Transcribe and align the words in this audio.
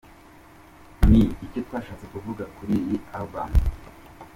Ni 1.11 1.21
icyo 1.45 1.59
twashatse 1.67 2.05
kuvuga 2.13 2.43
kuri 2.55 2.73
iyi 2.85 2.97
album. 3.17 3.49